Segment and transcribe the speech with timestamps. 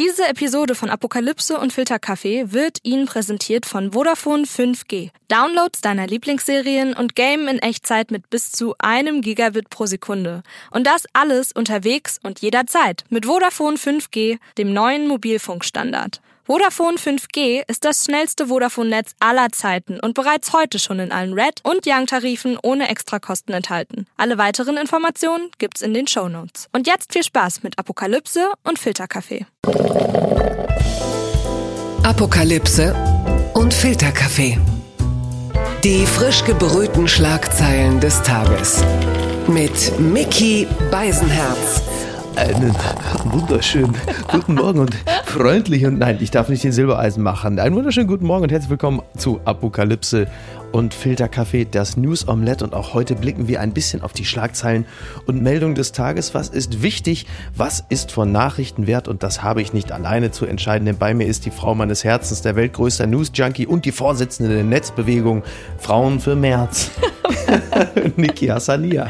[0.00, 5.10] Diese Episode von Apokalypse und Filterkaffee wird Ihnen präsentiert von Vodafone 5G.
[5.28, 10.42] Downloads deiner Lieblingsserien und Game in Echtzeit mit bis zu einem Gigabit pro Sekunde.
[10.70, 16.22] Und das alles unterwegs und jederzeit mit Vodafone 5G, dem neuen Mobilfunkstandard.
[16.50, 21.60] Vodafone 5G ist das schnellste Vodafone-Netz aller Zeiten und bereits heute schon in allen Red-
[21.62, 24.08] und Young-Tarifen ohne Extrakosten enthalten.
[24.16, 26.66] Alle weiteren Informationen gibt's in den Show Notes.
[26.72, 29.46] Und jetzt viel Spaß mit Apokalypse und Filterkaffee.
[32.02, 32.96] Apokalypse
[33.54, 34.58] und Filterkaffee.
[35.84, 38.82] Die frisch gebrühten Schlagzeilen des Tages.
[39.46, 41.99] Mit Mickey Beisenherz.
[42.36, 42.74] Einen
[43.24, 43.94] wunderschönen
[44.30, 44.94] guten Morgen und
[45.26, 47.58] freundlich und nein, ich darf nicht den Silbereisen machen.
[47.58, 50.26] Einen wunderschönen guten Morgen und herzlich willkommen zu Apokalypse
[50.72, 52.64] und Filterkaffee, das News Omelette.
[52.64, 54.86] Und auch heute blicken wir ein bisschen auf die Schlagzeilen
[55.26, 56.34] und Meldungen des Tages.
[56.34, 57.26] Was ist wichtig?
[57.56, 59.08] Was ist von Nachrichten wert?
[59.08, 62.04] Und das habe ich nicht alleine zu entscheiden, denn bei mir ist die Frau meines
[62.04, 65.42] Herzens, der weltgrößte News-Junkie und die Vorsitzende der Netzbewegung
[65.78, 66.90] Frauen für März,
[68.16, 69.08] Niki Hassania.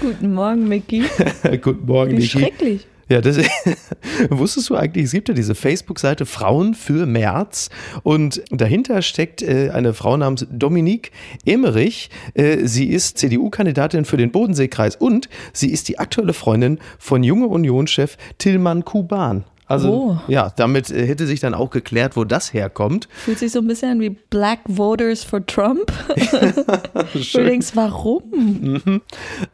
[0.00, 1.04] Guten Morgen, Micky.
[1.62, 2.28] Guten Morgen, Wie Niki.
[2.28, 2.86] schrecklich.
[3.10, 3.38] Ja, das
[4.30, 7.68] wusstest du eigentlich, es gibt ja diese Facebook-Seite Frauen für März
[8.04, 11.10] und dahinter steckt äh, eine Frau namens Dominique
[11.44, 12.08] Emmerich.
[12.34, 17.48] Äh, sie ist CDU-Kandidatin für den Bodenseekreis und sie ist die aktuelle Freundin von Junge
[17.48, 19.44] Union-Chef Tillmann Kuban.
[19.70, 20.18] Also Oh.
[20.26, 23.08] ja, damit äh, hätte sich dann auch geklärt, wo das herkommt.
[23.12, 25.92] Fühlt sich so ein bisschen an wie Black Voters for Trump.
[27.12, 29.00] du denkst, warum?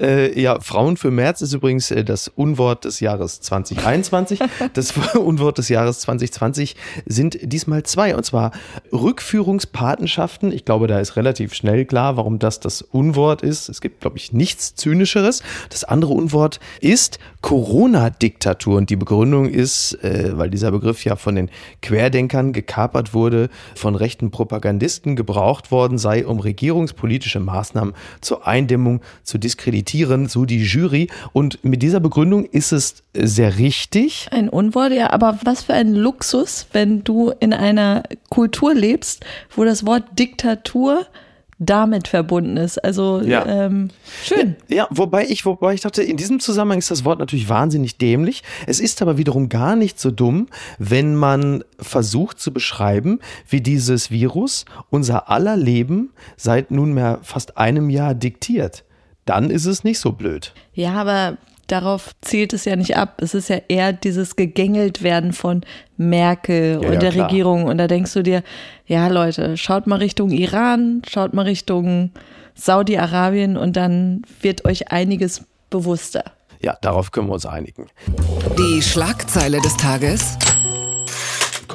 [0.01, 4.41] Äh, ja, Frauen für März ist übrigens äh, das Unwort des Jahres 2021.
[4.73, 8.53] das Unwort des Jahres 2020 sind diesmal zwei, und zwar
[8.93, 10.51] Rückführungspatenschaften.
[10.51, 13.69] Ich glaube, da ist relativ schnell klar, warum das das Unwort ist.
[13.69, 15.43] Es gibt, glaube ich, nichts Zynischeres.
[15.69, 18.79] Das andere Unwort ist Corona-Diktatur.
[18.79, 21.51] Und die Begründung ist, äh, weil dieser Begriff ja von den
[21.83, 29.39] Querdenkern gekapert wurde, von rechten Propagandisten gebraucht worden sei, um regierungspolitische Maßnahmen zur Eindämmung zu
[29.39, 31.09] diskreditieren, so die Jury.
[31.33, 34.29] Und mit dieser Begründung ist es sehr richtig.
[34.31, 39.25] Ein Unwort, ja, aber was für ein Luxus, wenn du in einer Kultur lebst,
[39.55, 41.07] wo das Wort Diktatur
[41.59, 42.83] damit verbunden ist.
[42.85, 43.47] Also Ja.
[43.47, 43.89] ähm,
[44.23, 44.57] schön.
[44.69, 48.43] Ja, wobei ich, wobei ich dachte, in diesem Zusammenhang ist das Wort natürlich wahnsinnig dämlich.
[48.67, 54.11] Es ist aber wiederum gar nicht so dumm, wenn man versucht zu beschreiben, wie dieses
[54.11, 58.85] Virus unser aller Leben seit nunmehr fast einem Jahr diktiert.
[59.25, 60.53] Dann ist es nicht so blöd.
[60.75, 63.21] Ja, aber darauf zielt es ja nicht ab.
[63.21, 65.63] Es ist ja eher dieses gegängelt werden von
[65.97, 67.29] Merkel Ja, und ja, der klar.
[67.29, 67.65] Regierung.
[67.65, 68.43] Und da denkst du dir,
[68.87, 72.11] ja Leute, schaut mal Richtung Iran, schaut mal Richtung
[72.55, 76.25] Saudi-Arabien und dann wird euch einiges bewusster.
[76.63, 77.87] Ja, darauf können wir uns einigen.
[78.59, 80.39] Die Schlagzeile des Tages.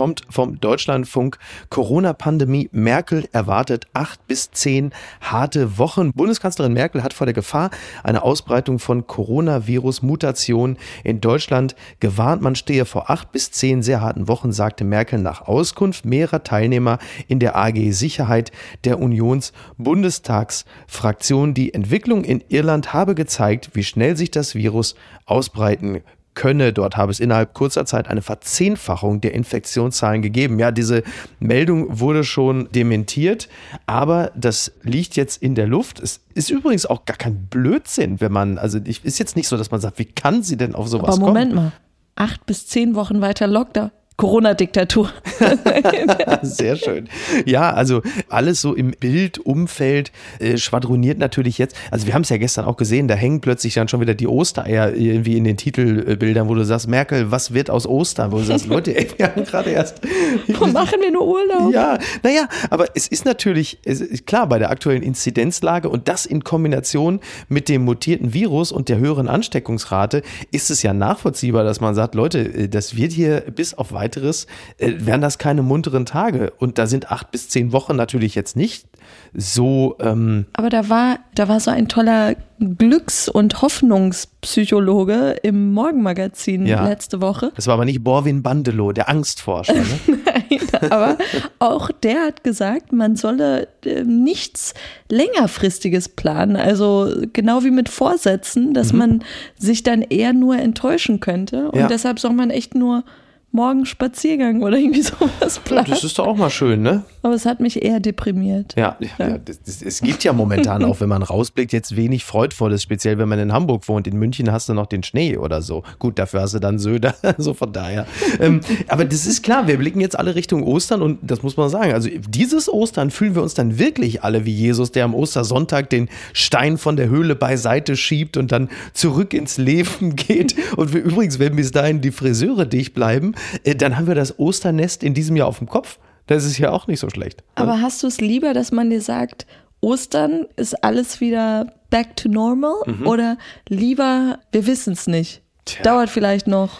[0.01, 1.37] Kommt vom Deutschlandfunk.
[1.69, 2.69] Corona-Pandemie.
[2.71, 6.11] Merkel erwartet acht bis zehn harte Wochen.
[6.13, 7.69] Bundeskanzlerin Merkel hat vor der Gefahr
[8.01, 12.41] einer Ausbreitung von Coronavirus-Mutationen in Deutschland gewarnt.
[12.41, 16.97] Man stehe vor acht bis zehn sehr harten Wochen, sagte Merkel nach Auskunft mehrerer Teilnehmer
[17.27, 18.51] in der AG Sicherheit
[18.85, 21.53] der Unions-Bundestagsfraktion.
[21.53, 24.95] Die Entwicklung in Irland habe gezeigt, wie schnell sich das Virus
[25.27, 26.01] ausbreiten
[26.33, 26.73] könne.
[26.73, 30.59] Dort habe es innerhalb kurzer Zeit eine Verzehnfachung der Infektionszahlen gegeben.
[30.59, 31.03] Ja, diese
[31.39, 33.49] Meldung wurde schon dementiert,
[33.85, 35.99] aber das liegt jetzt in der Luft.
[35.99, 39.57] Es ist übrigens auch gar kein Blödsinn, wenn man, also ich, ist jetzt nicht so,
[39.57, 41.65] dass man sagt, wie kann sie denn auf sowas Aber Moment kommen?
[41.65, 41.71] mal,
[42.15, 43.91] acht bis zehn Wochen weiter Lockdown.
[44.17, 45.09] Corona-Diktatur.
[46.43, 47.09] Sehr schön.
[47.45, 51.75] Ja, also alles so im Bildumfeld äh, schwadroniert natürlich jetzt.
[51.89, 54.27] Also wir haben es ja gestern auch gesehen, da hängen plötzlich dann schon wieder die
[54.27, 58.31] Ostereier irgendwie in den Titelbildern, wo du sagst, Merkel, was wird aus Ostern?
[58.31, 60.01] Wo du sagst, Leute, ey, wir haben gerade erst
[60.47, 61.73] Wo machen wir nur Urlaub?
[61.73, 66.25] Ja, naja, aber es ist natürlich, es ist klar, bei der aktuellen Inzidenzlage und das
[66.25, 71.81] in Kombination mit dem mutierten Virus und der höheren Ansteckungsrate ist es ja nachvollziehbar, dass
[71.81, 76.05] man sagt, Leute, äh, das wird hier bis auf weiteres, äh, werden das keine munteren
[76.05, 76.51] Tage.
[76.59, 78.85] Und da sind acht bis zehn Wochen natürlich jetzt nicht
[79.33, 86.65] so, ähm, Aber da war, da war so ein toller Glücks- und Hoffnungspsychologe im Morgenmagazin
[86.65, 86.87] Ja.
[86.87, 87.51] letzte Woche.
[87.55, 89.73] das war aber nicht Borwin Bandelow, der Angstforscher.
[89.73, 89.83] Ne?
[90.25, 90.59] Nein,
[90.91, 91.17] aber
[91.59, 94.73] auch der hat gesagt, man solle äh, nichts
[95.09, 96.55] längerfristiges planen.
[96.55, 99.23] Also genau wie mit Vorsätzen, dass man
[99.57, 101.71] sich dann eher nur enttäuschen könnte.
[101.71, 101.87] Und Ja.
[101.87, 103.03] deshalb soll man echt nur
[103.51, 105.89] morgen Spaziergang oder irgendwie sowas planen.
[105.89, 107.03] Das ist doch auch mal schön, ne?
[107.23, 108.75] Aber es hat mich eher deprimiert.
[108.75, 109.27] Ja, ja.
[109.27, 113.17] ja das, das, es gibt ja momentan auch, wenn man rausblickt, jetzt wenig Freudvolles, speziell
[113.17, 114.07] wenn man in Hamburg wohnt.
[114.07, 115.83] In München hast du noch den Schnee oder so.
[115.99, 118.07] Gut, dafür hast du dann Söder, so von daher.
[118.39, 121.69] ähm, aber das ist klar, wir blicken jetzt alle Richtung Ostern und das muss man
[121.69, 121.93] sagen.
[121.93, 126.09] Also dieses Ostern fühlen wir uns dann wirklich alle wie Jesus, der am Ostersonntag den
[126.33, 130.55] Stein von der Höhle beiseite schiebt und dann zurück ins Leben geht.
[130.75, 134.39] Und wir, übrigens, wenn bis dahin die Friseure dicht bleiben, äh, dann haben wir das
[134.39, 135.99] Osternest in diesem Jahr auf dem Kopf.
[136.27, 137.43] Das ist ja auch nicht so schlecht.
[137.55, 139.45] Aber hast du es lieber, dass man dir sagt,
[139.81, 143.07] Ostern ist alles wieder back to normal mhm.
[143.07, 143.37] oder
[143.67, 145.41] lieber, wir wissen es nicht.
[145.65, 145.83] Tja.
[145.83, 146.79] Dauert vielleicht noch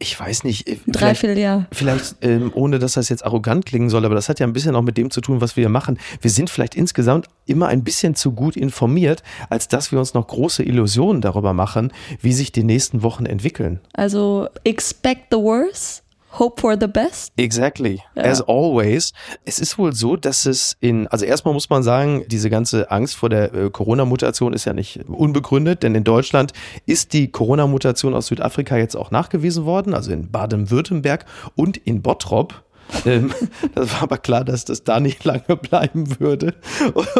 [0.00, 0.68] ich weiß nicht.
[0.68, 1.66] Äh, Dreiviertel Jahr.
[1.72, 4.76] Vielleicht, ähm, ohne dass das jetzt arrogant klingen soll, aber das hat ja ein bisschen
[4.76, 5.98] auch mit dem zu tun, was wir hier machen.
[6.20, 10.28] Wir sind vielleicht insgesamt immer ein bisschen zu gut informiert, als dass wir uns noch
[10.28, 13.80] große Illusionen darüber machen, wie sich die nächsten Wochen entwickeln.
[13.92, 17.32] Also expect the worst Hope for the best.
[17.36, 18.00] Exactly.
[18.14, 18.24] Ja.
[18.24, 19.12] As always.
[19.44, 23.16] Es ist wohl so, dass es in, also erstmal muss man sagen, diese ganze Angst
[23.16, 26.52] vor der äh, Corona-Mutation ist ja nicht unbegründet, denn in Deutschland
[26.86, 31.24] ist die Corona-Mutation aus Südafrika jetzt auch nachgewiesen worden, also in Baden-Württemberg
[31.56, 32.62] und in Bottrop.
[33.04, 33.32] Ähm,
[33.74, 36.54] das war aber klar, dass das da nicht lange bleiben würde.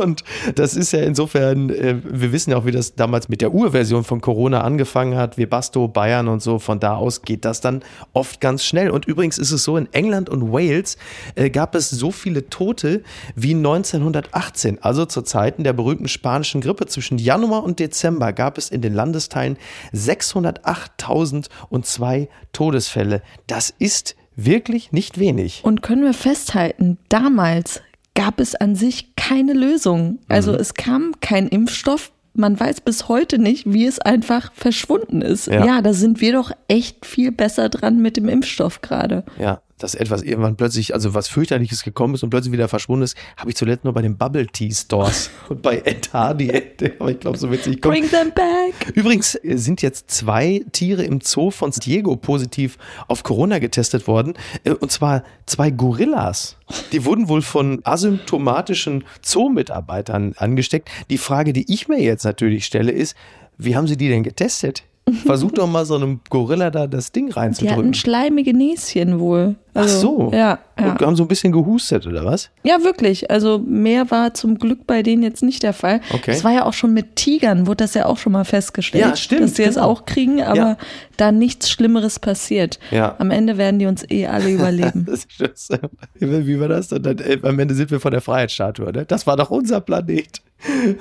[0.00, 0.22] Und
[0.54, 4.04] das ist ja insofern, äh, wir wissen ja auch, wie das damals mit der Urversion
[4.04, 6.58] von Corona angefangen hat, Webasto, Bayern und so.
[6.58, 7.82] Von da aus geht das dann
[8.12, 8.90] oft ganz schnell.
[8.90, 10.96] Und übrigens ist es so, in England und Wales
[11.34, 13.02] äh, gab es so viele Tote
[13.34, 16.86] wie 1918, also zu Zeiten der berühmten spanischen Grippe.
[16.86, 19.56] Zwischen Januar und Dezember gab es in den Landesteilen
[19.94, 23.22] 608.002 Todesfälle.
[23.46, 25.60] Das ist wirklich nicht wenig.
[25.64, 27.82] Und können wir festhalten, damals
[28.14, 30.18] gab es an sich keine Lösung.
[30.28, 30.58] Also mhm.
[30.58, 32.12] es kam kein Impfstoff.
[32.34, 35.48] Man weiß bis heute nicht, wie es einfach verschwunden ist.
[35.48, 35.64] Ja.
[35.66, 39.24] ja, da sind wir doch echt viel besser dran mit dem Impfstoff gerade.
[39.40, 43.16] Ja, dass etwas irgendwann plötzlich, also was fürchterliches gekommen ist und plötzlich wieder verschwunden ist,
[43.36, 46.48] habe ich zuletzt nur bei den Bubble Tea Stores und bei Ed Hardy.
[46.98, 47.94] Aber ich glaube, so witzig kommt.
[47.94, 48.94] Bring them back.
[48.94, 54.34] Übrigens sind jetzt zwei Tiere im Zoo von Diego positiv auf Corona getestet worden.
[54.64, 56.56] Äh, und zwar zwei Gorillas.
[56.92, 60.90] Die wurden wohl von asymptomatischen Zoo-Mitarbeitern angesteckt.
[61.08, 63.16] Die Frage, die ich mir jetzt natürlich stelle, ist,
[63.56, 64.84] wie haben sie die denn getestet?
[65.12, 67.76] Versuch doch mal so einem Gorilla da das Ding reinzudrücken.
[67.76, 69.56] Die hatten schleimige Näschen wohl.
[69.74, 70.30] Also, Ach so.
[70.32, 70.92] Ja, ja.
[70.92, 72.50] Und haben so ein bisschen gehustet, oder was?
[72.64, 73.30] Ja, wirklich.
[73.30, 76.00] Also mehr war zum Glück bei denen jetzt nicht der Fall.
[76.12, 76.32] Okay.
[76.32, 79.04] Das war ja auch schon mit Tigern, wurde das ja auch schon mal festgestellt.
[79.04, 79.42] Ja, stimmt.
[79.42, 79.70] Dass sie genau.
[79.70, 80.76] es auch kriegen, aber ja.
[81.16, 82.78] da nichts Schlimmeres passiert.
[82.90, 83.14] Ja.
[83.18, 85.06] Am Ende werden die uns eh alle überleben.
[85.08, 85.78] das ist,
[86.18, 86.88] wie war das?
[86.88, 88.92] Dann, äh, am Ende sind wir von der Freiheitsstatue.
[88.92, 89.04] Ne?
[89.06, 90.42] Das war doch unser Planet.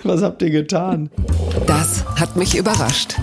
[0.04, 1.10] Was habt ihr getan?
[1.66, 3.16] Das hat mich überrascht.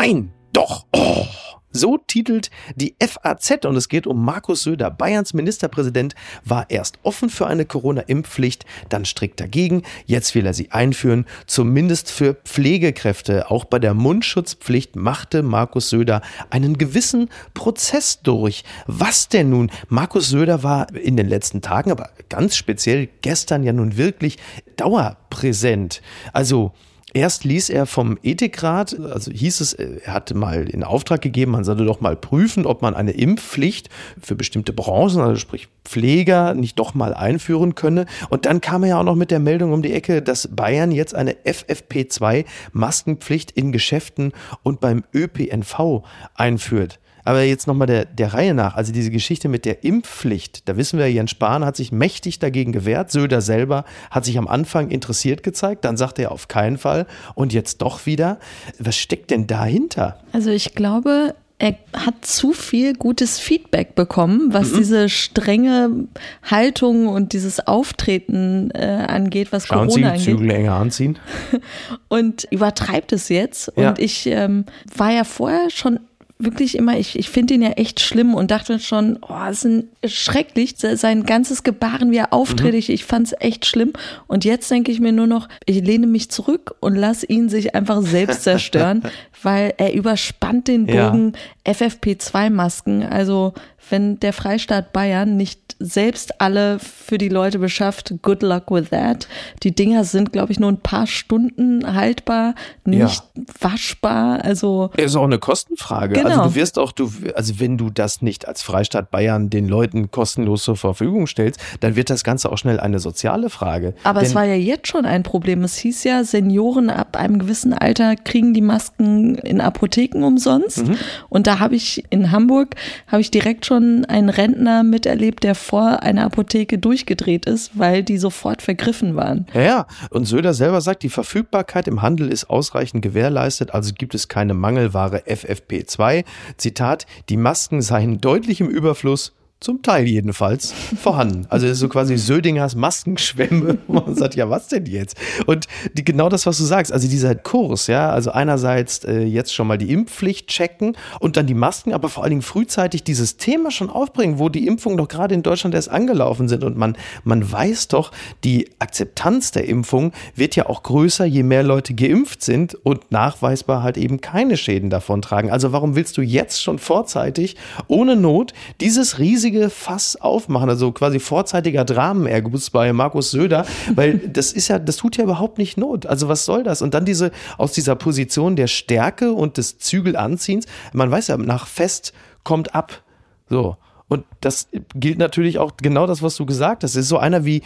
[0.00, 0.86] Nein, doch.
[0.92, 1.26] Oh.
[1.72, 4.92] So titelt die FAZ und es geht um Markus Söder.
[4.92, 6.14] Bayerns Ministerpräsident
[6.44, 9.82] war erst offen für eine Corona-Impfpflicht, dann strikt dagegen.
[10.06, 13.50] Jetzt will er sie einführen, zumindest für Pflegekräfte.
[13.50, 18.62] Auch bei der Mundschutzpflicht machte Markus Söder einen gewissen Prozess durch.
[18.86, 19.68] Was denn nun?
[19.88, 24.38] Markus Söder war in den letzten Tagen, aber ganz speziell gestern ja nun wirklich
[24.76, 26.02] dauerpräsent.
[26.32, 26.72] Also
[27.14, 31.64] Erst ließ er vom Ethikrat, also hieß es, er hatte mal in Auftrag gegeben, man
[31.64, 33.88] sollte doch mal prüfen, ob man eine Impfpflicht
[34.20, 38.04] für bestimmte Branchen, also sprich Pfleger, nicht doch mal einführen könne.
[38.28, 40.92] Und dann kam er ja auch noch mit der Meldung um die Ecke, dass Bayern
[40.92, 44.32] jetzt eine FFP2-Maskenpflicht in Geschäften
[44.62, 46.02] und beim ÖPNV
[46.34, 47.00] einführt.
[47.28, 50.98] Aber jetzt nochmal der, der Reihe nach, also diese Geschichte mit der Impfpflicht, da wissen
[50.98, 53.10] wir, Jens Spahn hat sich mächtig dagegen gewehrt.
[53.10, 57.52] Söder selber hat sich am Anfang interessiert gezeigt, dann sagte er auf keinen Fall und
[57.52, 58.38] jetzt doch wieder.
[58.78, 60.18] Was steckt denn dahinter?
[60.32, 64.76] Also ich glaube, er hat zu viel gutes Feedback bekommen, was mhm.
[64.78, 66.06] diese strenge
[66.44, 70.24] Haltung und dieses Auftreten äh, angeht, was Schauen Corona Sie, angeht.
[70.24, 71.18] Zügel enger anziehen.
[72.08, 73.70] und übertreibt es jetzt.
[73.76, 73.90] Ja.
[73.90, 74.64] Und ich ähm,
[74.96, 76.00] war ja vorher schon
[76.38, 80.14] wirklich immer, ich, ich finde ihn ja echt schlimm und dachte schon, oh, es ist
[80.14, 82.78] schrecklich, sein ganzes Gebaren, wie er auftritt, mhm.
[82.78, 83.92] ich, ich fand es echt schlimm.
[84.28, 87.74] Und jetzt denke ich mir nur noch, ich lehne mich zurück und lasse ihn sich
[87.74, 89.02] einfach selbst zerstören,
[89.42, 91.32] weil er überspannt den Bogen
[91.66, 91.72] ja.
[91.72, 93.02] FFP2-Masken.
[93.02, 93.54] Also
[93.90, 99.28] wenn der Freistaat Bayern nicht selbst alle für die Leute beschafft, good luck with that.
[99.62, 102.54] Die Dinger sind, glaube ich, nur ein paar Stunden haltbar,
[102.84, 103.42] nicht ja.
[103.60, 104.44] waschbar.
[104.44, 106.14] Also ist auch eine Kostenfrage.
[106.14, 106.26] Genau.
[106.26, 106.48] Also Genau.
[106.50, 110.64] du wirst auch, du, also wenn du das nicht als Freistaat Bayern den Leuten kostenlos
[110.64, 113.94] zur Verfügung stellst, dann wird das Ganze auch schnell eine soziale Frage.
[114.04, 115.64] Aber Denn, es war ja jetzt schon ein Problem.
[115.64, 120.86] Es hieß ja, Senioren ab einem gewissen Alter kriegen die Masken in Apotheken umsonst.
[120.86, 120.96] Mhm.
[121.28, 122.74] Und da habe ich in Hamburg,
[123.06, 128.18] habe ich direkt schon einen Rentner miterlebt, der vor einer Apotheke durchgedreht ist, weil die
[128.18, 129.46] sofort vergriffen waren.
[129.54, 129.86] Ja, ja.
[130.10, 134.54] Und Söder selber sagt, die Verfügbarkeit im Handel ist ausreichend gewährleistet, also gibt es keine
[134.54, 136.24] Mangelware FFP2.
[136.56, 139.37] Zitat, die Masken seien deutlich im Überfluss.
[139.60, 140.72] Zum Teil jedenfalls
[141.02, 141.46] vorhanden.
[141.48, 143.78] Also es ist so quasi Södingers Maskenschwemme.
[143.88, 145.16] wo Man sagt, ja, was denn jetzt?
[145.46, 149.52] Und die, genau das, was du sagst, also dieser Kurs, ja, also einerseits äh, jetzt
[149.52, 153.36] schon mal die Impfpflicht checken und dann die Masken, aber vor allen Dingen frühzeitig dieses
[153.36, 156.96] Thema schon aufbringen, wo die Impfungen doch gerade in Deutschland erst angelaufen sind und man,
[157.24, 158.12] man weiß doch,
[158.44, 163.82] die Akzeptanz der Impfung wird ja auch größer, je mehr Leute geimpft sind und nachweisbar
[163.82, 165.50] halt eben keine Schäden davon tragen.
[165.50, 167.56] Also warum willst du jetzt schon vorzeitig,
[167.88, 174.52] ohne Not, dieses riesige Fass aufmachen, also quasi vorzeitiger Dramenerguss bei Markus Söder, weil das
[174.52, 176.06] ist ja, das tut ja überhaupt nicht Not.
[176.06, 176.82] Also was soll das?
[176.82, 181.66] Und dann diese, aus dieser Position der Stärke und des Zügelanziehens, man weiß ja, nach
[181.66, 182.12] Fest
[182.44, 183.02] kommt ab.
[183.48, 183.76] So.
[184.08, 186.92] Und das gilt natürlich auch genau das, was du gesagt hast.
[186.92, 187.62] Es ist so einer wie,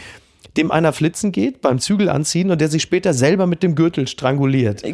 [0.57, 4.07] dem einer flitzen geht beim Zügel anziehen und der sich später selber mit dem Gürtel
[4.09, 4.83] stranguliert.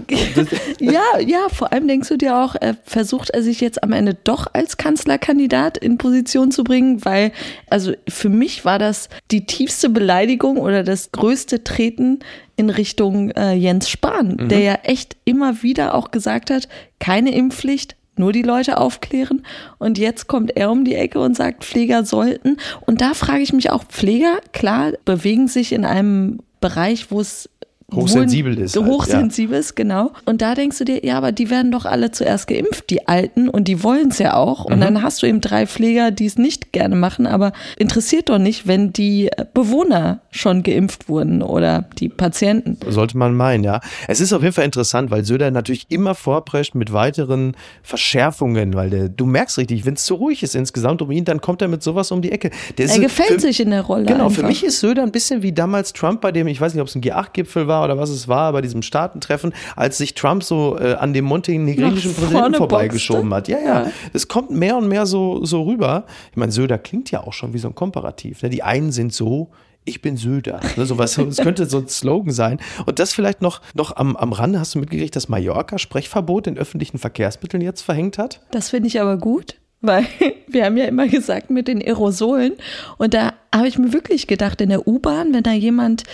[0.81, 4.15] Ja, ja, vor allem denkst du dir auch, äh, versucht er sich jetzt am Ende
[4.15, 7.33] doch als Kanzlerkandidat in Position zu bringen, weil,
[7.69, 12.21] also für mich war das die tiefste Beleidigung oder das größte Treten
[12.57, 17.97] in Richtung äh, Jens Spahn, der ja echt immer wieder auch gesagt hat, keine Impfpflicht,
[18.18, 19.44] nur die Leute aufklären.
[19.78, 22.56] Und jetzt kommt er um die Ecke und sagt, Pfleger sollten.
[22.87, 27.48] Und da frage ich mich auch, Pfleger, klar, bewegen sich in einem Bereich, wo es
[27.95, 30.12] Hochsensibel wohl- ist halt, Hochsensibel ist, genau.
[30.26, 33.49] Und da denkst du dir, ja, aber die werden doch alle zuerst geimpft, die Alten,
[33.49, 34.66] und die wollen es ja auch.
[34.66, 38.38] Und dann hast du eben drei Pfleger, die es nicht gerne machen, aber interessiert doch
[38.38, 42.76] nicht, wenn die Bewohner schon geimpft wurden oder die Patienten.
[42.90, 43.80] Sollte man meinen, ja.
[44.07, 48.90] Es ist auf jeden Fall interessant, weil Söder natürlich immer vorprescht mit weiteren Verschärfungen, weil
[48.90, 51.68] der, du merkst richtig, wenn es zu ruhig ist insgesamt um ihn, dann kommt er
[51.68, 52.50] mit sowas um die Ecke.
[52.76, 54.04] Der ist Er so- gefällt für, sich in der Rolle.
[54.04, 54.42] Genau, einfach.
[54.42, 56.88] für mich ist Söder ein bisschen wie damals Trump bei dem, ich weiß nicht, ob
[56.88, 60.78] es ein G8-Gipfel war oder was es war, bei diesem Staatentreffen, als sich Trump so
[60.78, 63.49] äh, an dem montenegrinischen Präsidenten vorbeigeschoben hat.
[63.49, 63.90] Ja, ja, Ja.
[64.12, 66.04] Es kommt mehr und mehr so, so rüber.
[66.30, 68.42] Ich meine, Söder klingt ja auch schon wie so ein Komparativ.
[68.42, 68.50] Ne?
[68.50, 69.50] Die einen sind so,
[69.88, 70.61] ich bin Söder.
[70.76, 72.61] Ne, sowas, das könnte so ein Slogan sein.
[72.87, 76.58] Und das vielleicht noch, noch am, am Rande, hast du mitgekriegt, dass Mallorca Sprechverbot in
[76.58, 78.40] öffentlichen Verkehrsmitteln jetzt verhängt hat?
[78.50, 80.06] Das finde ich aber gut, weil
[80.47, 82.54] wir haben ja immer gesagt mit den Aerosolen.
[82.99, 86.04] Und da habe ich mir wirklich gedacht, in der U-Bahn, wenn da jemand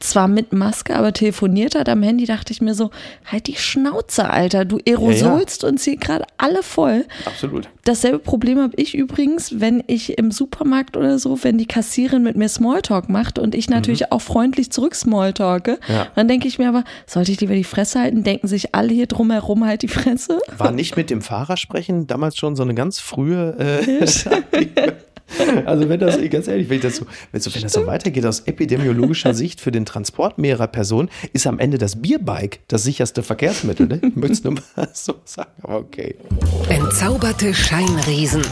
[0.00, 2.90] zwar mit Maske, aber telefoniert hat am Handy, dachte ich mir so,
[3.24, 7.04] halt die Schnauze, Alter, du aerosolst uns hier gerade alle voll.
[7.24, 7.68] Absolut.
[7.84, 12.36] Dasselbe Problem habe ich übrigens, wenn ich im Supermarkt oder so, wenn die Kassierin mit
[12.36, 16.06] mir Smalltalk macht und ich natürlich auch freundlich zurück Smalltalke, Ja.
[16.14, 18.22] dann denke ich mir aber, sollte ich lieber die Fresse halten?
[18.22, 20.38] Denken sich alle hier drumherum halt die Fresse?
[20.56, 24.06] War nicht mit dem Fahrer sprechen damals schon so eine ganz frühe äh?
[25.66, 28.40] Also wenn das, ganz ehrlich, wenn, das so, wenn, so, wenn das so weitergeht aus
[28.40, 33.86] epidemiologischer Sicht für den Transport mehrerer Personen, ist am Ende das Bierbike das sicherste Verkehrsmittel.
[33.86, 34.00] Ne?
[34.02, 36.16] Ich möchte es nur mal so sagen, aber okay.
[36.68, 38.42] Entzauberte Scheinriesen.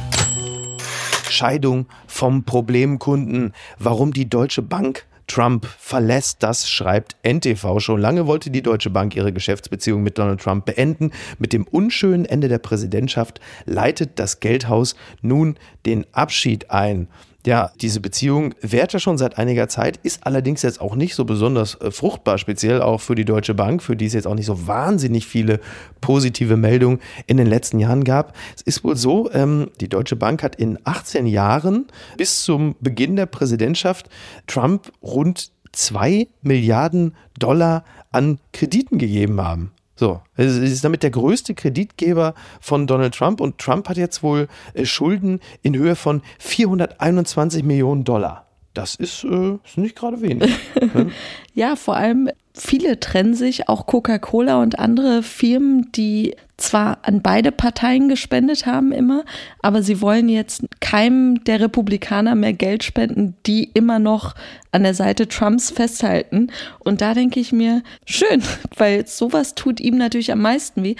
[1.30, 3.52] Scheidung vom Problemkunden.
[3.78, 7.80] Warum die Deutsche Bank Trump verlässt, das schreibt NTV.
[7.80, 11.10] Schon lange wollte die Deutsche Bank ihre Geschäftsbeziehung mit Donald Trump beenden.
[11.38, 17.08] Mit dem unschönen Ende der Präsidentschaft leitet das Geldhaus nun den Abschied ein.
[17.46, 21.24] Ja, diese Beziehung währt ja schon seit einiger Zeit, ist allerdings jetzt auch nicht so
[21.24, 24.46] besonders äh, fruchtbar, speziell auch für die Deutsche Bank, für die es jetzt auch nicht
[24.46, 25.60] so wahnsinnig viele
[26.00, 26.98] positive Meldungen
[27.28, 28.36] in den letzten Jahren gab.
[28.56, 31.86] Es ist wohl so, ähm, die Deutsche Bank hat in 18 Jahren
[32.16, 34.08] bis zum Beginn der Präsidentschaft
[34.48, 39.70] Trump rund 2 Milliarden Dollar an Krediten gegeben haben.
[39.98, 44.46] So, es ist damit der größte Kreditgeber von Donald Trump und Trump hat jetzt wohl
[44.74, 48.45] äh, Schulden in Höhe von 421 Millionen Dollar.
[48.76, 50.52] Das ist, äh, ist nicht gerade wenig.
[51.54, 57.50] Ja, vor allem viele trennen sich, auch Coca-Cola und andere Firmen, die zwar an beide
[57.50, 59.24] Parteien gespendet haben immer,
[59.60, 64.34] aber sie wollen jetzt keinem der Republikaner mehr Geld spenden, die immer noch
[64.72, 66.52] an der Seite Trumps festhalten.
[66.78, 68.42] Und da denke ich mir, schön,
[68.76, 70.96] weil sowas tut ihm natürlich am meisten weh.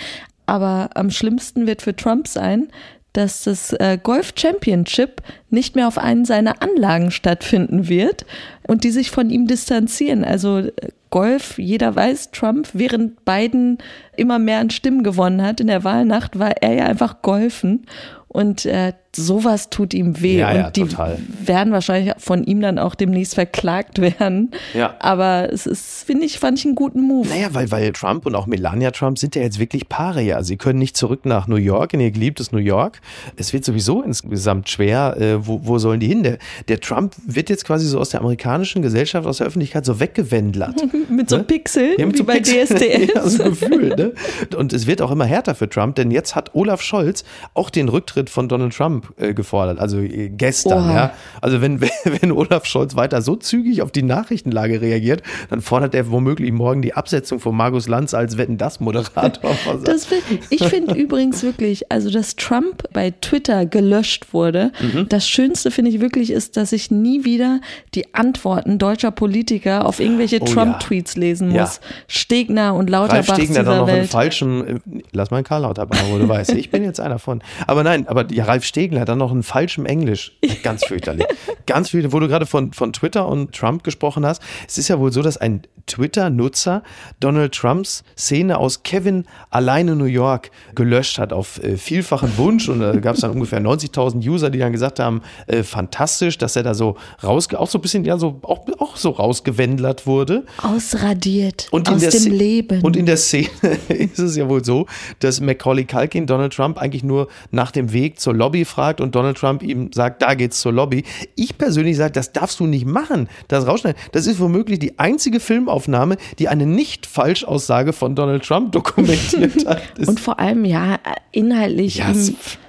[0.47, 2.69] Aber am schlimmsten wird für Trump sein,
[3.17, 8.27] dass das äh, Golf Championship nicht mehr auf einen seiner Anlagen stattfinden wird
[8.67, 10.25] und die sich von ihm distanzieren.
[10.25, 10.73] Also äh,
[11.11, 11.59] Golf.
[11.59, 13.79] Jeder weiß, Trump, während Biden
[14.17, 17.87] immer mehr an Stimmen gewonnen hat in der Wahlnacht, war er ja einfach golfen.
[18.29, 20.39] Und äh, sowas tut ihm weh.
[20.39, 21.19] Ja, ja, und die total.
[21.45, 24.51] werden wahrscheinlich von ihm dann auch demnächst verklagt werden.
[24.75, 24.95] Ja.
[25.01, 27.29] Aber es ist, finde ich, fand ich einen guten Move.
[27.29, 30.23] Naja, weil, weil Trump und auch Melania Trump sind ja jetzt wirklich Paare.
[30.23, 30.43] Ja.
[30.43, 33.01] Sie können nicht zurück nach New York, in ihr geliebtes New York.
[33.37, 35.17] Es wird sowieso insgesamt schwer.
[35.19, 36.23] Äh, wo, wo sollen die hin?
[36.23, 39.99] Der, der Trump wird jetzt quasi so aus der amerikanischen Gesellschaft, aus der Öffentlichkeit so
[40.01, 40.75] weggewendelt.
[41.11, 41.45] mit so Ne?
[41.45, 43.15] Pixeln, Ja, mit wie so bei Pixel- DSDS.
[43.15, 44.13] ja, so Gefühl, ne?
[44.57, 47.89] Und es wird auch immer härter für Trump, denn jetzt hat Olaf Scholz auch den
[47.89, 50.95] Rücktritt von Donald Trump äh, gefordert, also äh, gestern, Oha.
[50.95, 51.13] ja.
[51.41, 56.11] Also wenn, wenn Olaf Scholz weiter so zügig auf die Nachrichtenlage reagiert, dann fordert er
[56.11, 59.51] womöglich morgen die Absetzung von Markus Lanz als Wetten das Moderator.
[59.85, 60.07] Das
[60.51, 65.09] ich finde übrigens wirklich, also dass Trump bei Twitter gelöscht wurde, Mhm.
[65.09, 67.61] das Schönste finde ich wirklich ist, dass ich nie wieder
[67.95, 71.63] die Antworten deutscher Politiker auf irgendwelche Oh Trump-Tweets lesen Ja.
[71.63, 71.81] muss.
[72.09, 74.11] Stegner und Ralf Lauterbach Stegner dann noch in Welt.
[74.11, 74.75] falschem, äh,
[75.13, 77.43] lass mal einen Karl Lauterbach, wo du weißt, ich bin jetzt einer von.
[77.67, 80.37] Aber nein, aber ja, Ralf Stegner dann noch in falschem Englisch.
[80.63, 81.27] Ganz fürchterlich.
[81.67, 84.41] Ganz fürchterlich, wo du gerade von, von Twitter und Trump gesprochen hast.
[84.69, 86.83] Es ist ja wohl so, dass ein Twitter-Nutzer
[87.21, 92.81] Donald Trumps Szene aus Kevin alleine New York gelöscht hat auf äh, vielfachen Wunsch und
[92.81, 96.65] da gab es dann ungefähr 90.000 User, die dann gesagt haben, äh, fantastisch, dass er
[96.65, 100.45] da so rausge, auch so ein bisschen, ja, so, auch, auch so rausgewendelt wurde.
[100.61, 102.81] Ausradiert Und in aus der dem Sze- Leben.
[102.83, 103.49] Und in der Szene
[103.89, 104.87] ist es ja wohl so,
[105.21, 109.37] dass Macaulay Culkin Donald Trump eigentlich nur nach dem Weg zur Lobby fragt und Donald
[109.37, 111.05] Trump ihm sagt, da geht's zur Lobby.
[111.35, 113.29] Ich persönlich sage, das darfst du nicht machen.
[113.49, 114.01] Das rausschneiden.
[114.13, 119.83] Das ist womöglich die einzige Filmaufnahme, die eine Nicht-Falschaussage von Donald Trump dokumentiert hat.
[120.07, 120.99] Und vor allem, ja,
[121.33, 121.97] inhaltlich.
[121.97, 122.13] Ja,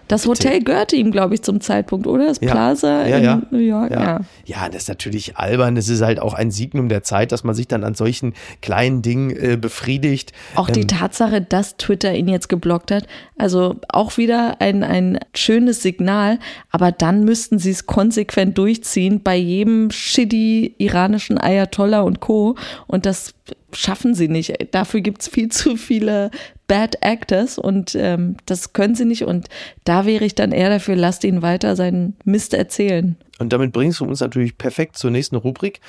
[0.07, 2.27] das Hotel gehörte ihm, glaube ich, zum Zeitpunkt, oder?
[2.27, 2.51] Das Ja.
[2.51, 3.41] Plaza Ja, in ja.
[3.51, 3.91] New York.
[3.91, 4.21] Ja.
[4.45, 4.67] Ja.
[4.69, 5.77] das ist natürlich albern.
[5.77, 9.01] Es ist halt auch ein Signum der Zeit, dass man sich dann an solchen kleinen
[9.01, 10.33] Dingen äh, befriedigt.
[10.55, 13.05] Auch die Ähm, Tatsache, dass Twitter ihn jetzt geblockt hat,
[13.37, 16.39] also auch wieder ein, ein schönes Signal,
[16.71, 22.55] aber dann müssten sie es konsequent durchziehen bei jedem shitty iranischen Ayatollah und Co.
[22.87, 23.33] Und das
[23.73, 24.53] schaffen sie nicht.
[24.71, 26.31] Dafür gibt es viel zu viele
[26.67, 29.23] Bad Actors und ähm, das können sie nicht.
[29.23, 29.47] Und
[29.83, 33.15] da wäre ich dann eher dafür, lasst ihn weiter seinen Mist erzählen.
[33.39, 35.79] Und damit bringst du uns natürlich perfekt zur nächsten Rubrik.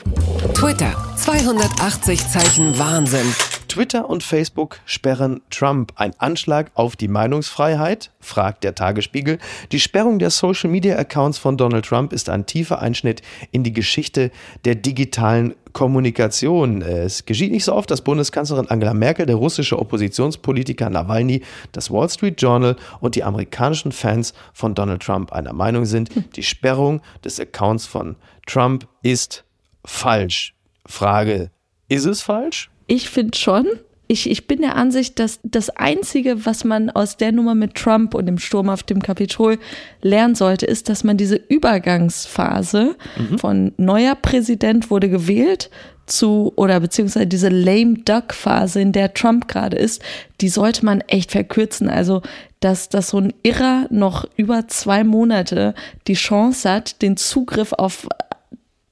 [0.55, 0.95] Twitter.
[1.17, 3.27] 280 Zeichen Wahnsinn.
[3.69, 5.93] Twitter und Facebook sperren Trump.
[5.97, 9.39] Ein Anschlag auf die Meinungsfreiheit, fragt der Tagesspiegel.
[9.71, 13.23] Die Sperrung der Social-Media-Accounts von Donald Trump ist ein tiefer Einschnitt
[13.53, 14.31] in die Geschichte
[14.65, 16.83] der digitalen Kommunikation.
[16.83, 21.43] Es geschieht nicht so oft, dass Bundeskanzlerin Angela Merkel, der russische Oppositionspolitiker Nawalny,
[21.73, 26.11] das Wall Street Journal und die amerikanischen Fans von Donald Trump einer Meinung sind.
[26.37, 28.17] Die Sperrung des Accounts von
[28.47, 29.45] Trump ist
[29.85, 30.55] falsch.
[30.87, 31.51] Frage,
[31.89, 32.71] ist es falsch?
[32.89, 33.67] Ich finde schon.
[34.11, 38.15] Ich, ich bin der Ansicht, dass das Einzige, was man aus der Nummer mit Trump
[38.15, 39.59] und dem Sturm auf dem Kapitol
[40.01, 42.97] lernen sollte, ist, dass man diese Übergangsphase
[43.37, 45.69] von neuer Präsident wurde gewählt
[46.07, 50.03] zu, oder beziehungsweise diese lame duck Phase, in der Trump gerade ist,
[50.41, 51.91] die sollte man echt verkürzen.
[51.91, 52.23] Also,
[52.61, 55.75] dass, dass so ein Irrer noch über zwei Monate
[56.07, 58.09] die Chance hat, den Zugriff auf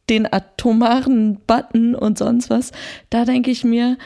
[0.09, 2.73] den atomaren Button und sonst was,
[3.11, 3.99] da denke ich mir,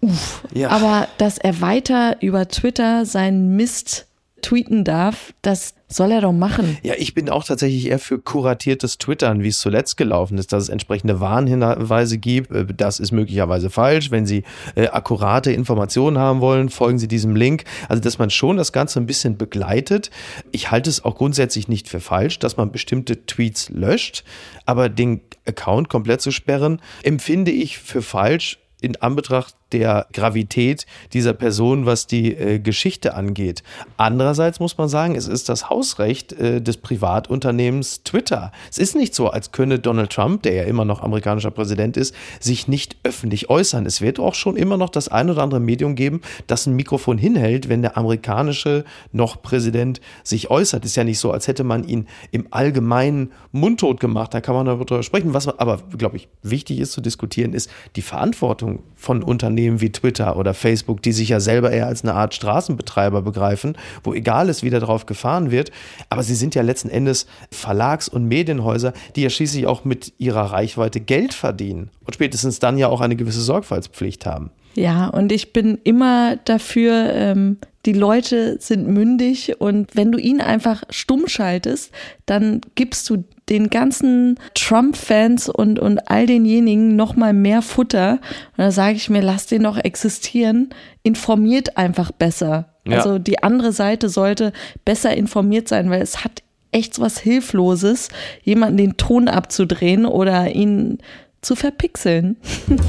[0.00, 0.70] uff, Ja.
[0.70, 4.07] aber dass er weiter über Twitter seinen Mist
[4.42, 6.76] tweeten darf, das soll er doch machen.
[6.82, 10.64] Ja, ich bin auch tatsächlich eher für kuratiertes Twittern, wie es zuletzt gelaufen ist, dass
[10.64, 12.50] es entsprechende Warnhinweise gibt.
[12.50, 14.10] Äh, Das ist möglicherweise falsch.
[14.10, 17.64] Wenn Sie äh, akkurate Informationen haben wollen, folgen Sie diesem Link.
[17.88, 20.10] Also, dass man schon das Ganze ein bisschen begleitet.
[20.52, 24.24] Ich halte es auch grundsätzlich nicht für falsch, dass man bestimmte Tweets löscht,
[24.66, 31.32] aber den Account komplett zu sperren, empfinde ich für falsch in Anbetracht der Gravität dieser
[31.32, 33.62] Person, was die äh, Geschichte angeht.
[33.96, 38.52] Andererseits muss man sagen, es ist das Hausrecht äh, des Privatunternehmens Twitter.
[38.70, 42.14] Es ist nicht so, als könne Donald Trump, der ja immer noch amerikanischer Präsident ist,
[42.40, 43.86] sich nicht öffentlich äußern.
[43.86, 47.18] Es wird auch schon immer noch das ein oder andere Medium geben, das ein Mikrofon
[47.18, 50.84] hinhält, wenn der amerikanische noch Präsident sich äußert.
[50.84, 54.32] Ist ja nicht so, als hätte man ihn im Allgemeinen mundtot gemacht.
[54.32, 55.34] Da kann man darüber sprechen.
[55.34, 60.36] Was aber, glaube ich, wichtig ist zu diskutieren, ist die Verantwortung von Unternehmen wie Twitter
[60.36, 64.62] oder Facebook, die sich ja selber eher als eine Art Straßenbetreiber begreifen, wo egal ist,
[64.62, 65.70] wie da drauf gefahren wird.
[66.08, 70.52] Aber sie sind ja letzten Endes Verlags- und Medienhäuser, die ja schließlich auch mit ihrer
[70.52, 74.50] Reichweite Geld verdienen und spätestens dann ja auch eine gewisse Sorgfaltspflicht haben.
[74.74, 80.40] Ja, und ich bin immer dafür, ähm, die Leute sind mündig und wenn du ihn
[80.40, 81.90] einfach stumm schaltest,
[82.26, 88.12] dann gibst du den ganzen Trump-Fans und, und all denjenigen noch mal mehr Futter.
[88.56, 90.70] Und da sage ich mir, lasst den doch existieren.
[91.02, 92.74] Informiert einfach besser.
[92.86, 92.98] Ja.
[92.98, 94.52] Also die andere Seite sollte
[94.84, 98.08] besser informiert sein, weil es hat echt so was Hilfloses,
[98.42, 100.98] jemanden den Ton abzudrehen oder ihn
[101.40, 102.36] zu verpixeln.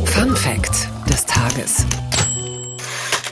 [0.05, 1.85] Fun Fact des Tages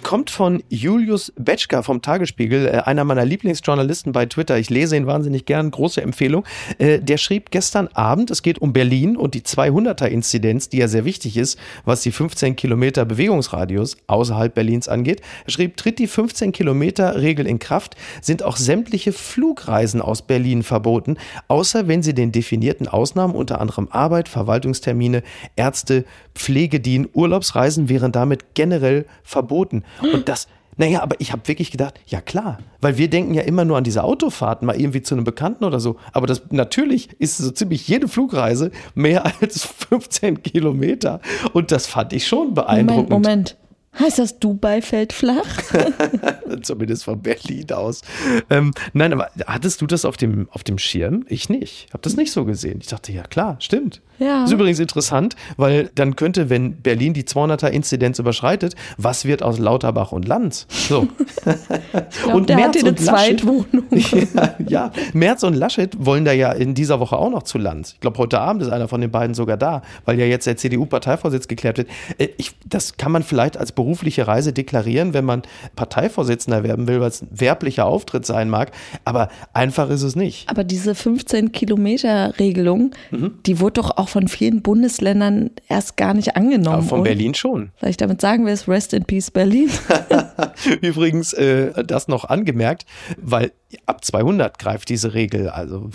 [0.07, 4.57] kommt von Julius Betschka vom Tagesspiegel, äh, einer meiner Lieblingsjournalisten bei Twitter.
[4.57, 6.45] Ich lese ihn wahnsinnig gern, große Empfehlung.
[6.77, 11.03] Äh, der schrieb gestern Abend, es geht um Berlin und die 200er-Inzidenz, die ja sehr
[11.03, 15.19] wichtig ist, was die 15 Kilometer Bewegungsradius außerhalb Berlins angeht.
[15.43, 20.63] Er schrieb, tritt die 15 Kilometer Regel in Kraft, sind auch sämtliche Flugreisen aus Berlin
[20.63, 21.17] verboten,
[21.49, 25.21] außer wenn sie den definierten Ausnahmen, unter anderem Arbeit, Verwaltungstermine,
[25.57, 29.83] Ärzte, Pflegedien, Urlaubsreisen wären damit generell verboten.
[30.01, 33.65] Und das, naja, aber ich habe wirklich gedacht, ja klar, weil wir denken ja immer
[33.65, 35.97] nur an diese Autofahrten, mal irgendwie zu einem Bekannten oder so.
[36.13, 41.19] Aber das natürlich ist so ziemlich jede Flugreise mehr als 15 Kilometer.
[41.53, 43.09] Und das fand ich schon beeindruckend.
[43.09, 43.57] Moment, Moment.
[43.99, 45.61] Heißt das, Dubai fällt flach?
[46.61, 48.01] Zumindest von Berlin aus.
[48.49, 51.25] Ähm, nein, aber hattest du das auf dem, auf dem Schirm?
[51.27, 51.87] Ich nicht.
[51.93, 52.79] Habe das nicht so gesehen.
[52.81, 54.01] Ich dachte, ja klar, stimmt.
[54.19, 54.45] Ja.
[54.45, 60.11] Ist übrigens interessant, weil dann könnte, wenn Berlin die 200er-Inzidenz überschreitet, was wird aus Lauterbach
[60.11, 60.65] und Lanz?
[60.69, 61.07] So.
[62.23, 63.85] glaub, und der Merz hat eine Zweitwohnung.
[63.91, 67.93] ja, ja, Merz und Laschet wollen da ja in dieser Woche auch noch zu Lanz.
[67.93, 70.57] Ich glaube, heute Abend ist einer von den beiden sogar da, weil ja jetzt der
[70.57, 71.89] CDU-Parteivorsitz geklärt wird.
[72.17, 75.43] Äh, ich, das kann man vielleicht als berufliche Reise deklarieren, wenn man
[75.77, 78.73] Parteivorsitzender werden will, weil es ein werblicher Auftritt sein mag.
[79.05, 80.49] Aber einfach ist es nicht.
[80.49, 83.35] Aber diese 15-Kilometer-Regelung, mhm.
[83.45, 86.79] die wurde doch auch von vielen Bundesländern erst gar nicht angenommen.
[86.79, 87.69] Aber von Berlin schon.
[87.79, 89.69] Soll ich damit sagen, wer ist Rest in Peace Berlin?
[90.81, 92.85] Übrigens, äh, das noch angemerkt,
[93.17, 93.53] weil
[93.85, 95.47] ab 200 greift diese Regel.
[95.47, 95.91] Also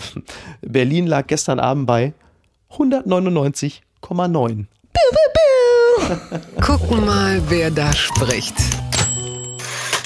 [0.61, 2.13] Berlin lag gestern Abend bei
[2.71, 4.65] 199,9.
[6.61, 8.55] Gucken mal, wer da spricht.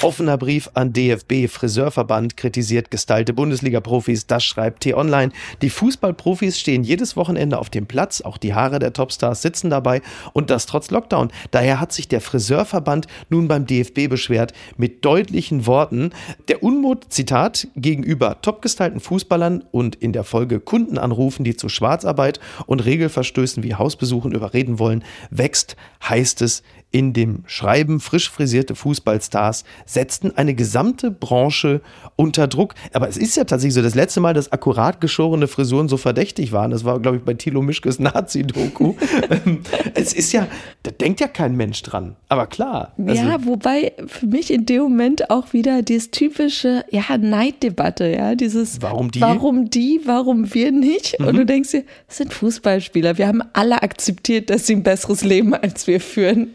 [0.04, 1.48] Offener Brief an DFB.
[1.48, 4.28] Friseurverband kritisiert gestylte Bundesliga-Profis.
[4.28, 5.32] Das schreibt T-Online.
[5.62, 8.22] Die Fußballprofis stehen jedes Wochenende auf dem Platz.
[8.22, 10.02] Auch die Haare der Topstars sitzen dabei.
[10.34, 11.30] Und das trotz Lockdown.
[11.52, 16.12] Daher hat sich der Friseurverband nun beim DFB beschwert mit deutlichen Worten.
[16.48, 22.40] Der Unmut, Zitat, gegenüber topgestylten Fußballern und in der Folge Kunden anrufen, die zu Schwarzarbeit
[22.66, 25.76] und Regelverstößen wie Hausbesuchen überreden wollen, wächst,
[26.08, 26.64] heißt es
[26.98, 31.82] in dem Schreiben frisch frisierte Fußballstars setzten eine gesamte Branche
[32.16, 32.74] unter Druck.
[32.92, 36.54] Aber es ist ja tatsächlich so, das letzte Mal, dass akkurat geschorene Frisuren so verdächtig
[36.54, 38.96] waren, das war, glaube ich, bei Thilo Mischkes Nazi-Doku.
[39.30, 39.60] Ähm,
[39.94, 40.48] es ist ja,
[40.82, 42.16] da denkt ja kein Mensch dran.
[42.30, 42.94] Aber klar.
[42.98, 48.34] Also ja, wobei für mich in dem Moment auch wieder dieses typische, ja, Neiddebatte, ja,
[48.34, 49.22] dieses Warum die?
[49.22, 51.20] Warum die, warum wir nicht?
[51.20, 51.28] Mhm.
[51.28, 53.20] Und du denkst dir, das sind Fußballspieler.
[53.20, 56.54] Wir haben alle akzeptiert, dass sie ein besseres Leben als wir führen.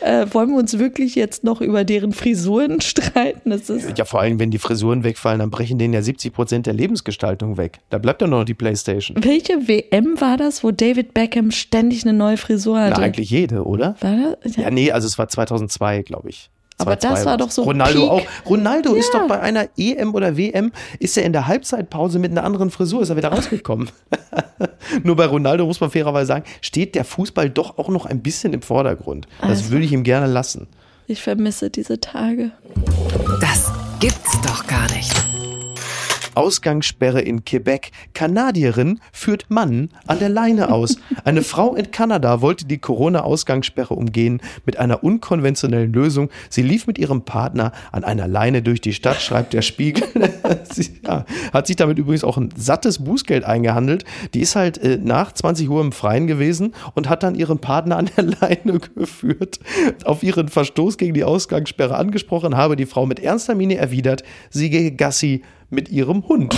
[0.00, 3.50] Äh, wollen wir uns wirklich jetzt noch über deren Frisuren streiten?
[3.50, 6.66] Das ist ja, vor allem, wenn die Frisuren wegfallen, dann brechen denen ja 70 Prozent
[6.66, 7.80] der Lebensgestaltung weg.
[7.90, 9.16] Da bleibt ja noch die Playstation.
[9.22, 13.00] Welche WM war das, wo David Beckham ständig eine neue Frisur hatte?
[13.00, 13.96] Na, eigentlich jede, oder?
[14.00, 14.56] War das?
[14.56, 16.50] Ja, nee, also es war 2002, glaube ich.
[16.80, 17.62] Aber das war doch so.
[17.62, 18.10] Ronaldo Peak.
[18.10, 18.50] auch.
[18.50, 19.00] Ronaldo ja.
[19.00, 22.70] ist doch bei einer EM oder WM, ist er in der Halbzeitpause mit einer anderen
[22.70, 23.90] Frisur, ist er wieder rausgekommen.
[25.02, 28.52] Nur bei Ronaldo muss man fairerweise sagen, steht der Fußball doch auch noch ein bisschen
[28.52, 29.28] im Vordergrund.
[29.40, 30.68] Das also, würde ich ihm gerne lassen.
[31.06, 32.52] Ich vermisse diese Tage.
[33.40, 35.12] Das gibt's doch gar nicht.
[36.34, 37.90] Ausgangssperre in Quebec.
[38.14, 40.96] Kanadierin führt Mann an der Leine aus.
[41.24, 46.30] Eine Frau in Kanada wollte die Corona-Ausgangssperre umgehen mit einer unkonventionellen Lösung.
[46.48, 50.04] Sie lief mit ihrem Partner an einer Leine durch die Stadt, schreibt der Spiegel.
[50.70, 54.04] Sie ja, hat sich damit übrigens auch ein sattes Bußgeld eingehandelt.
[54.34, 57.96] Die ist halt äh, nach 20 Uhr im Freien gewesen und hat dann ihren Partner
[57.96, 59.60] an der Leine geführt.
[60.04, 64.70] Auf ihren Verstoß gegen die Ausgangssperre angesprochen, habe die Frau mit ernster Miene erwidert, sie
[64.70, 66.54] gehe Gassi mit ihrem Hund.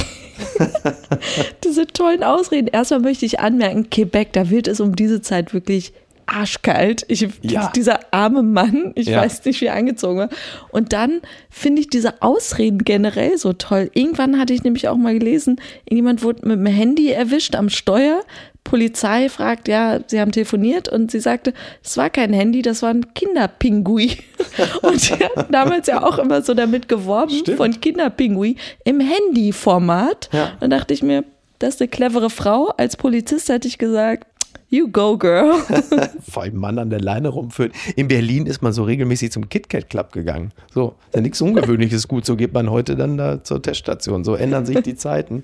[1.65, 2.69] diese tollen Ausreden.
[2.69, 5.93] Erstmal möchte ich anmerken, Quebec, da wird es um diese Zeit wirklich
[6.33, 7.05] arschkalt.
[7.09, 7.71] Ich, ja.
[7.75, 9.21] Dieser arme Mann, ich ja.
[9.21, 10.29] weiß nicht, wie er angezogen war.
[10.71, 13.91] Und dann finde ich diese Ausreden generell so toll.
[13.95, 18.23] Irgendwann hatte ich nämlich auch mal gelesen, irgendjemand wurde mit dem Handy erwischt am Steuer,
[18.65, 22.91] Polizei fragt, ja, sie haben telefoniert und sie sagte, es war kein Handy, das war
[22.91, 24.19] ein Kinderpingui.
[24.83, 27.57] und sie hat damals ja auch immer so damit geworben Stimmt.
[27.57, 30.31] von Kinderpingui im Handyformat.
[30.33, 30.53] Ja.
[30.61, 31.25] Dann dachte ich mir,
[31.59, 32.69] das ist eine clevere Frau.
[32.77, 34.27] Als Polizist hätte ich gesagt,
[34.73, 35.61] You go, girl.
[36.31, 37.75] Vor allem Mann an der Leine rumführt.
[37.95, 40.51] In Berlin ist man so regelmäßig zum KitKat Club gegangen.
[40.73, 42.09] So, ist ja nichts Ungewöhnliches.
[42.09, 44.25] Gut, so geht man heute dann da zur Teststation.
[44.25, 45.43] So ändern sich die Zeiten.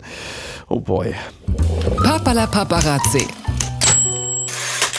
[0.71, 1.13] Oh boy.
[2.03, 3.27] Papala Paparazzi.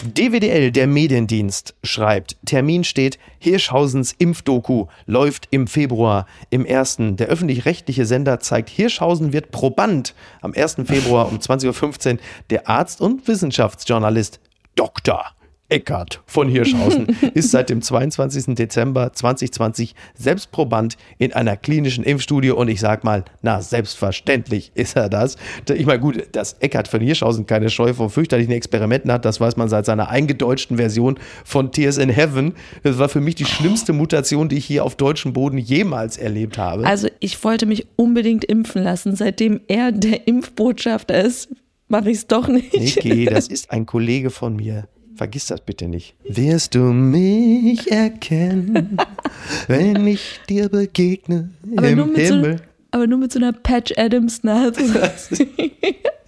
[0.04, 6.26] DWDL, der Mediendienst, schreibt, Termin steht, Hirschhausens Impfdoku läuft im Februar.
[6.50, 10.16] Im ersten, der öffentlich-rechtliche Sender zeigt, Hirschhausen wird Proband.
[10.42, 10.78] Am 1.
[10.86, 14.40] Februar um 20.15 Uhr der Arzt und Wissenschaftsjournalist
[14.76, 15.26] Dr.
[15.70, 18.56] Eckart von Hirschhausen ist seit dem 22.
[18.56, 25.10] Dezember 2020 Selbstproband in einer klinischen Impfstudie und ich sag mal, na, selbstverständlich ist er
[25.10, 25.38] das.
[25.74, 29.58] Ich meine, gut, dass Eckart von Hirschhausen keine Scheu vor fürchterlichen Experimenten hat, das weiß
[29.58, 32.54] man seit seiner eingedeutschten Version von Tears in Heaven.
[32.84, 36.58] Das war für mich die schlimmste Mutation, die ich hier auf deutschem Boden jemals erlebt
[36.58, 36.86] habe.
[36.86, 41.50] Also ich wollte mich unbedingt impfen lassen, seitdem er der Impfbotschafter ist.
[41.88, 42.74] Mache ich es doch nicht.
[42.74, 44.88] Niki, das ist ein Kollege von mir.
[45.20, 46.16] Vergiss das bitte nicht.
[46.24, 48.96] Wirst du mich erkennen,
[49.68, 52.58] wenn ich dir begegne aber im Himmel?
[52.60, 54.80] So, aber nur mit so einer Patch Adams Nase.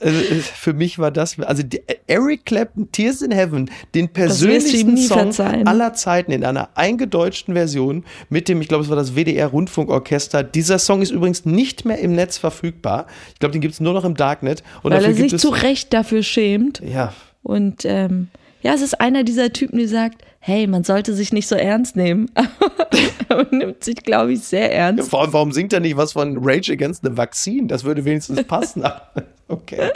[0.04, 0.20] Also,
[0.56, 1.62] für mich war das, also
[2.08, 5.68] Eric Clapton, Tears in Heaven, den persönlichsten Song verzeihen.
[5.68, 10.42] aller Zeiten in einer eingedeutschten Version mit dem, ich glaube, es war das WDR Rundfunkorchester.
[10.44, 13.06] Dieser Song ist übrigens nicht mehr im Netz verfügbar.
[13.32, 14.64] Ich glaube, den gibt es nur noch im Darknet.
[14.82, 16.82] Und Weil er sich zu Recht dafür schämt.
[16.84, 18.30] ja, Und ähm,
[18.62, 21.96] ja, es ist einer dieser Typen, die sagt, hey, man sollte sich nicht so ernst
[21.96, 22.30] nehmen.
[23.30, 25.10] Aber nimmt sich, glaube ich, sehr ernst.
[25.10, 27.68] Vor allem, warum singt er nicht was von Rage Against the Vaccine?
[27.68, 28.84] Das würde wenigstens passen.
[29.48, 29.92] okay.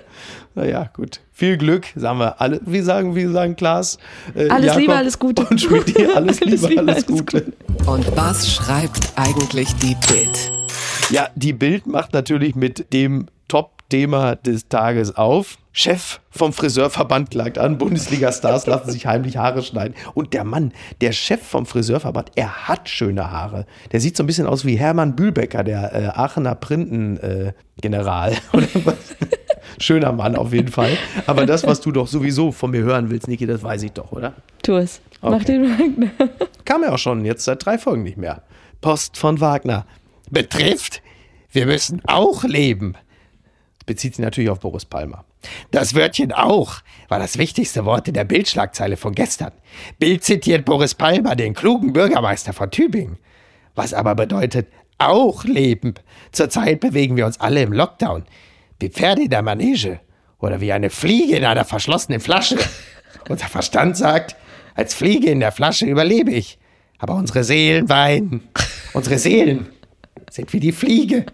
[0.53, 1.19] Naja, gut.
[1.33, 2.61] Viel Glück, sagen wir alle.
[2.65, 3.97] Wie sagen, wie sagen Klaas?
[4.35, 5.45] äh, Alles Jakob Liebe, alles Gute.
[5.45, 7.53] Und Schmidt, alles, Liebe, Liebe, alles alles Gute.
[7.85, 10.51] Und was schreibt eigentlich die Bild?
[11.09, 13.27] Ja, die Bild macht natürlich mit dem
[13.89, 15.57] Top-Thema des Tages auf.
[15.71, 19.95] Chef vom Friseurverband klagt an, Bundesliga-Stars lassen sich heimlich Haare schneiden.
[20.13, 20.71] Und der Mann,
[21.01, 23.65] der Chef vom Friseurverband, er hat schöne Haare.
[23.91, 28.33] Der sieht so ein bisschen aus wie Hermann Bühlbecker, der äh, Aachener Printen-General.
[29.79, 30.97] Schöner Mann auf jeden Fall.
[31.27, 34.11] Aber das, was du doch sowieso von mir hören willst, Niki, das weiß ich doch,
[34.13, 34.33] oder?
[34.63, 35.01] Tu es.
[35.21, 35.45] Mach Okay.
[35.45, 36.11] den Wagner.
[36.65, 38.43] Kam ja auch schon jetzt seit drei Folgen nicht mehr.
[38.79, 39.85] Post von Wagner.
[40.31, 41.01] Betrifft,
[41.51, 42.95] wir müssen auch leben.
[43.85, 45.25] Bezieht sich natürlich auf Boris Palmer.
[45.71, 49.51] Das Wörtchen auch war das wichtigste Wort in der Bildschlagzeile von gestern.
[49.99, 53.17] Bild zitiert Boris Palmer, den klugen Bürgermeister von Tübingen.
[53.75, 54.67] Was aber bedeutet
[54.97, 55.93] auch leben.
[56.31, 58.23] Zurzeit bewegen wir uns alle im Lockdown.
[58.79, 59.99] Wie Pferde in der Manege
[60.39, 62.57] oder wie eine Fliege in einer verschlossenen Flasche.
[63.29, 64.35] Unser Verstand sagt,
[64.75, 66.57] als Fliege in der Flasche überlebe ich.
[66.97, 68.47] Aber unsere Seelen weinen.
[68.93, 69.67] Unsere Seelen
[70.29, 71.25] sind wie die Fliege,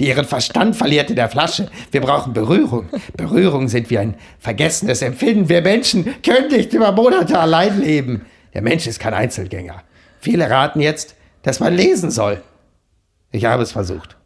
[0.00, 1.70] die ihren Verstand verliert in der Flasche.
[1.90, 2.88] Wir brauchen Berührung.
[3.16, 5.48] Berührung sind wie ein vergessenes Empfinden.
[5.48, 8.26] Wir Menschen können nicht über Monate allein leben.
[8.54, 9.82] Der Mensch ist kein Einzelgänger.
[10.20, 12.42] Viele raten jetzt, dass man lesen soll.
[13.30, 14.16] Ich habe es versucht.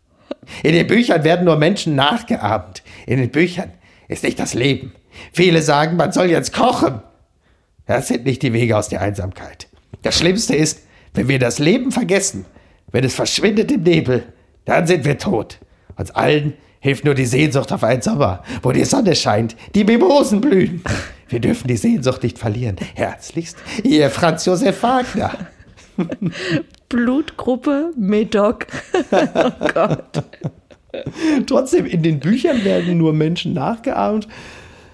[0.62, 2.82] In den Büchern werden nur Menschen nachgeahmt.
[3.06, 3.72] In den Büchern
[4.08, 4.92] ist nicht das Leben.
[5.32, 7.00] Viele sagen, man soll jetzt kochen.
[7.86, 9.68] Das sind nicht die Wege aus der Einsamkeit.
[10.02, 10.82] Das Schlimmste ist,
[11.14, 12.44] wenn wir das Leben vergessen,
[12.92, 14.24] wenn es verschwindet im Nebel,
[14.66, 15.58] dann sind wir tot.
[15.96, 20.40] Uns allen hilft nur die Sehnsucht auf einen Sommer, wo die Sonne scheint, die Mimosen
[20.40, 20.82] blühen.
[21.28, 22.76] Wir dürfen die Sehnsucht nicht verlieren.
[22.94, 25.32] Herzlichst, ihr Franz Josef Wagner.
[26.88, 28.66] Blutgruppe Medoc.
[29.10, 30.22] oh Gott.
[31.46, 34.28] Trotzdem, in den Büchern werden nur Menschen nachgeahmt.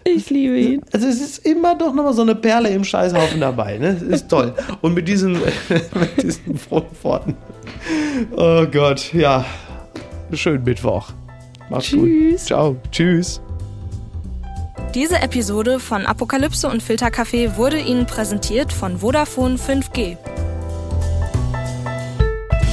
[0.04, 0.82] Ich liebe ihn.
[0.92, 3.78] Also es ist immer doch nochmal so eine Perle im Scheißhaufen dabei.
[3.78, 3.94] Ne?
[3.94, 4.54] Das ist toll.
[4.80, 5.32] Und mit diesen,
[5.94, 7.36] mit diesen frohen Worten.
[8.36, 9.44] Oh Gott, ja.
[10.32, 11.10] Schönen Mittwoch.
[11.70, 12.04] Mach's gut.
[12.06, 12.44] Tschüss.
[12.46, 12.76] Ciao.
[12.90, 13.40] Tschüss.
[14.94, 20.18] Diese Episode von Apokalypse und Filterkaffee wurde Ihnen präsentiert von Vodafone 5G.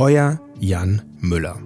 [0.00, 1.56] Euer Jan Müller.